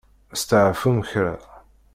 [0.41, 1.33] Steɛfum kra.